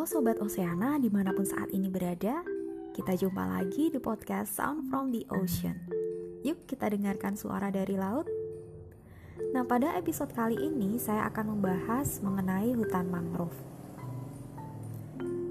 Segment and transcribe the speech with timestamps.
[0.00, 2.40] Halo Sobat Oceana di mana pun saat ini berada
[2.96, 5.76] Kita jumpa lagi di podcast Sound from the Ocean.
[6.40, 8.24] Yuk kita dengarkan suara dari laut.
[9.52, 13.52] Nah pada episode kali ini saya akan membahas mengenai hutan mangrove.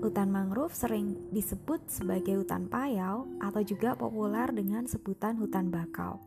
[0.02, 6.26] Hutan mangrove sering disebut sebagai hutan payau atau juga populer dengan sebutan hutan bakau.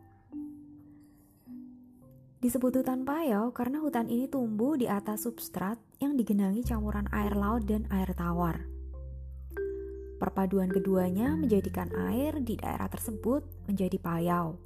[2.39, 7.63] Disebut hutan payau karena hutan ini tumbuh di atas substrat yang digenangi campuran air laut
[7.63, 8.67] dan air tawar.
[10.19, 14.59] Perpaduan keduanya menjadikan air di daerah tersebut menjadi payau.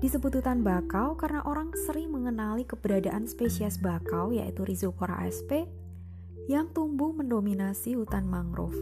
[0.00, 5.68] Disebut hutan bakau karena orang sering mengenali keberadaan spesies bakau yaitu Rhizopora sp
[6.48, 8.76] yang tumbuh mendominasi hutan mangrove.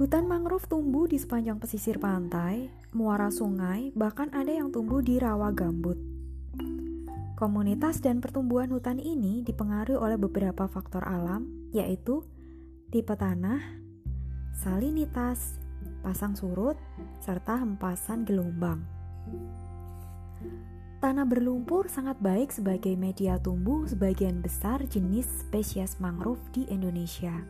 [0.00, 5.52] Hutan mangrove tumbuh di sepanjang pesisir pantai, muara sungai, bahkan ada yang tumbuh di rawa
[5.52, 6.00] gambut.
[7.42, 12.22] Komunitas dan pertumbuhan hutan ini dipengaruhi oleh beberapa faktor alam, yaitu
[12.94, 13.58] tipe tanah,
[14.54, 15.58] salinitas,
[16.06, 16.78] pasang surut,
[17.18, 18.86] serta hempasan gelombang.
[21.02, 27.42] Tanah berlumpur sangat baik sebagai media tumbuh sebagian besar jenis spesies mangrove di Indonesia.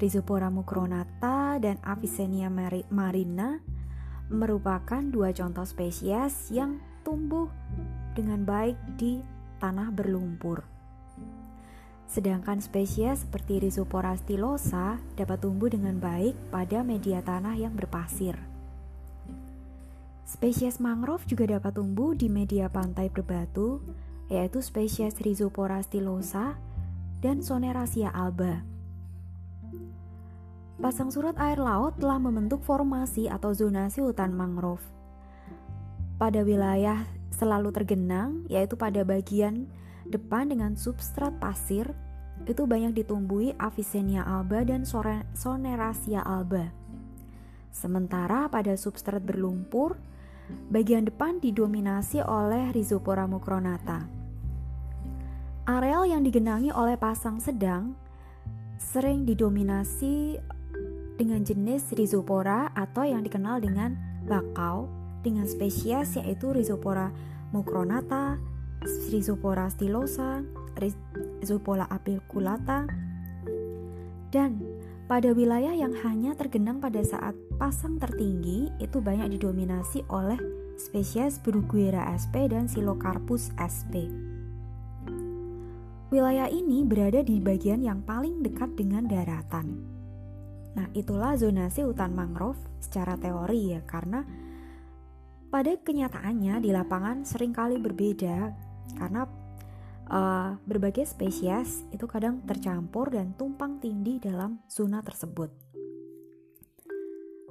[0.00, 2.48] Rhizopora mucronata dan Avicennia
[2.88, 3.60] marina
[4.32, 7.52] merupakan dua contoh spesies yang tumbuh
[8.16, 9.20] dengan baik di
[9.60, 10.64] tanah berlumpur.
[12.08, 18.38] Sedangkan spesies seperti Rhizopora stylosa dapat tumbuh dengan baik pada media tanah yang berpasir.
[20.26, 23.84] Spesies mangrove juga dapat tumbuh di media pantai berbatu,
[24.32, 26.58] yaitu spesies Rhizopora stylosa
[27.22, 28.62] dan Sonerasia alba.
[30.76, 34.84] Pasang surut air laut telah membentuk formasi atau zonasi hutan mangrove.
[36.20, 39.68] Pada wilayah selalu tergenang, yaitu pada bagian
[40.08, 41.92] depan dengan substrat pasir,
[42.48, 44.88] itu banyak ditumbuhi Avicennia alba dan
[45.36, 46.72] Sonerasia alba.
[47.68, 50.00] Sementara pada substrat berlumpur,
[50.72, 54.08] bagian depan didominasi oleh Rhizopora mucronata.
[55.66, 57.92] Areal yang digenangi oleh pasang sedang
[58.78, 60.38] sering didominasi
[61.18, 64.86] dengan jenis Rhizopora atau yang dikenal dengan bakau
[65.26, 67.10] dengan spesies yaitu Rhizopora
[67.50, 68.38] mucronata,
[69.10, 70.46] Rhizopora stylosa,
[71.42, 72.86] Rhizopora apiculata,
[74.30, 74.62] dan
[75.10, 80.38] pada wilayah yang hanya tergenang pada saat pasang tertinggi itu banyak didominasi oleh
[80.78, 84.06] spesies Bruguera sp dan Silocarpus sp.
[86.06, 89.82] Wilayah ini berada di bagian yang paling dekat dengan daratan.
[90.76, 94.22] Nah, itulah zonasi hutan mangrove secara teori ya, karena
[95.56, 98.52] pada kenyataannya di lapangan sering kali berbeda
[99.00, 99.24] karena
[100.12, 105.48] uh, berbagai spesies itu kadang tercampur dan tumpang tindih dalam zona tersebut.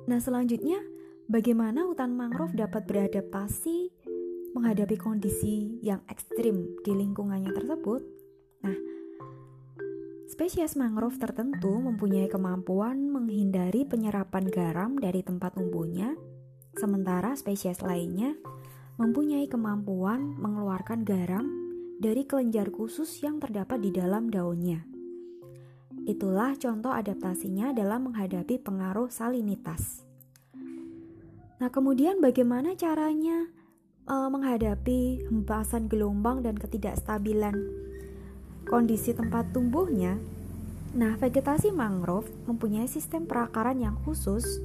[0.05, 0.85] Nah, selanjutnya
[1.25, 3.89] bagaimana hutan mangrove dapat beradaptasi
[4.53, 8.05] menghadapi kondisi yang ekstrim di lingkungannya tersebut?
[8.61, 8.77] Nah,
[10.29, 16.13] Spesies mangrove tertentu mempunyai kemampuan menghindari penyerapan garam dari tempat tumbuhnya,
[16.75, 18.35] sementara spesies lainnya
[18.95, 21.47] mempunyai kemampuan mengeluarkan garam
[21.99, 24.83] dari kelenjar khusus yang terdapat di dalam daunnya.
[26.05, 30.05] Itulah contoh adaptasinya dalam menghadapi pengaruh salinitas.
[31.57, 33.47] Nah, kemudian bagaimana caranya
[34.05, 37.57] uh, menghadapi hempasan gelombang dan ketidakstabilan
[38.67, 40.19] kondisi tempat tumbuhnya.
[40.95, 44.61] Nah, vegetasi mangrove mempunyai sistem perakaran yang khusus,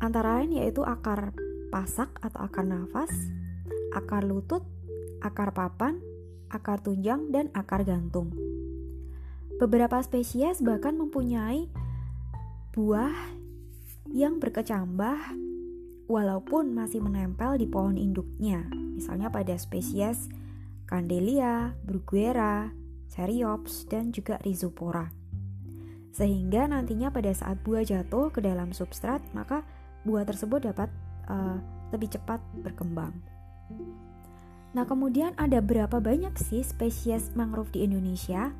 [0.00, 1.36] antara lain yaitu akar
[1.70, 3.12] pasak atau akar nafas,
[3.94, 4.66] akar lutut,
[5.22, 6.00] akar papan,
[6.50, 8.34] akar tunjang, dan akar gantung.
[9.60, 11.68] Beberapa spesies bahkan mempunyai
[12.72, 13.12] buah
[14.10, 15.36] yang berkecambah
[16.10, 20.26] walaupun masih menempel di pohon induknya, misalnya pada spesies
[20.90, 22.74] Candelia, Bruguera,
[23.06, 25.14] Ceriops, dan juga Rhizopora.
[26.10, 29.62] Sehingga nantinya pada saat buah jatuh ke dalam substrat, maka
[30.06, 30.88] buah tersebut dapat
[31.28, 31.58] uh,
[31.90, 33.14] lebih cepat berkembang.
[34.70, 38.54] Nah, kemudian ada berapa banyak sih spesies mangrove di Indonesia?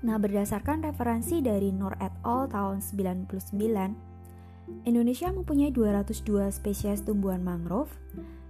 [0.00, 2.50] Nah, berdasarkan referensi dari Nur et al.
[2.50, 3.30] tahun 99,
[4.86, 7.92] Indonesia mempunyai 202 spesies tumbuhan mangrove,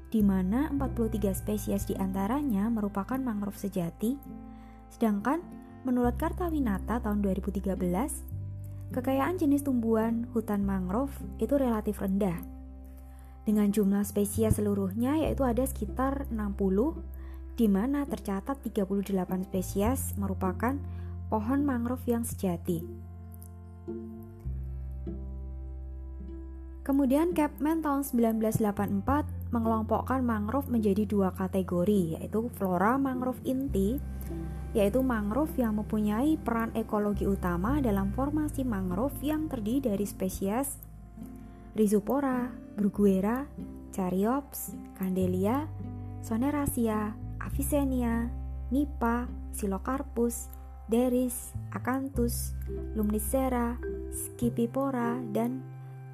[0.09, 4.17] di mana 43 spesies di antaranya merupakan mangrove sejati,
[4.91, 5.41] Sedangkan
[5.87, 7.73] menurut Kartawinata tahun 2013,
[8.91, 12.43] kekayaan jenis tumbuhan hutan mangrove itu relatif rendah.
[13.47, 16.99] Dengan jumlah spesies seluruhnya yaitu ada sekitar 60
[17.55, 19.11] di mana tercatat 38
[19.47, 20.75] spesies merupakan
[21.31, 22.83] pohon mangrove yang sejati.
[26.81, 34.03] Kemudian Capman tahun 1984 mengelompokkan mangrove menjadi dua kategori, yaitu flora mangrove inti,
[34.71, 40.79] yaitu mangrove yang mempunyai peran ekologi utama dalam formasi mangrove yang terdiri dari spesies
[41.75, 43.47] Rhizopora, Bruguera,
[43.95, 45.71] Charyops, Candelia,
[46.23, 48.27] Sonerasia, Avicennia,
[48.75, 50.51] Nipa, Silocarpus,
[50.91, 52.59] Deris, Acanthus,
[52.99, 53.79] Lumnicera,
[54.11, 55.63] Scipipora, dan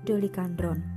[0.05, 0.96] Dolicandron.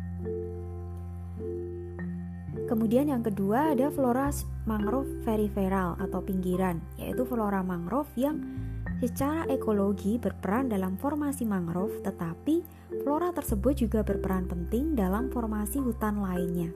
[2.70, 4.30] Kemudian yang kedua ada flora
[4.70, 8.46] mangrove periferal atau pinggiran, yaitu flora mangrove yang
[9.02, 12.62] secara ekologi berperan dalam formasi mangrove, tetapi
[13.02, 16.70] flora tersebut juga berperan penting dalam formasi hutan lainnya.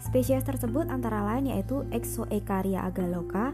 [0.00, 3.52] Spesies tersebut antara lain yaitu Exoecaria agaloka,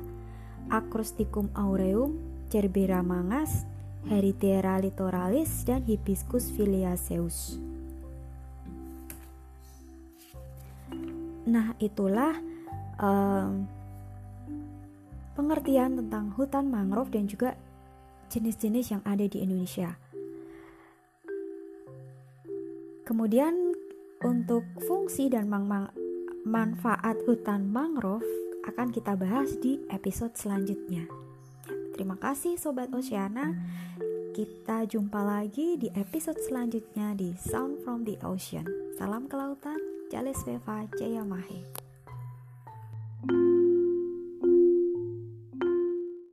[0.71, 2.23] Acrosticum aureum,
[2.55, 3.67] Cerbera mangas,
[4.07, 7.70] Heritera litoralis, dan Hibiscus filiaceus.
[11.51, 12.39] Nah, itulah
[13.03, 13.67] um,
[15.35, 17.59] pengertian tentang hutan mangrove dan juga
[18.31, 19.99] jenis-jenis yang ada di Indonesia.
[23.03, 23.75] Kemudian
[24.23, 25.51] untuk fungsi dan
[26.47, 28.23] manfaat hutan mangrove
[28.71, 31.11] akan kita bahas di episode selanjutnya.
[31.99, 33.51] Terima kasih Sobat Oceana.
[34.31, 38.63] Kita jumpa lagi di episode selanjutnya di Sound from the Ocean.
[38.95, 41.65] Salam kelautan, jealous fever ကျရောက်မှာဟဲ့